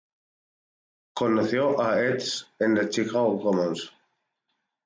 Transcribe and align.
Conoció 1.21 1.67
a 1.83 1.87
Ets 2.05 2.31
en 2.69 2.75
el 2.85 2.89
Chicago 2.89 3.39
Commons. 3.45 3.89